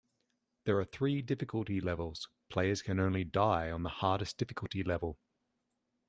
[0.63, 5.19] There are three difficulty levels; players can only "die" on the hardest difficulty level.